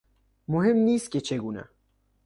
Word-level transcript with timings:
مهم 0.47 0.75
نیست 0.75 1.11
که 1.11 1.21
چگونه 1.21 1.69